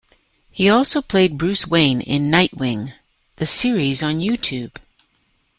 He 0.49 0.67
also 0.67 0.99
played 1.03 1.37
Bruce 1.37 1.67
Wayne 1.67 2.01
in 2.01 2.31
Nightwing: 2.31 2.95
The 3.35 3.45
Series 3.45 4.01
on 4.01 4.15
YouTube. 4.17 4.77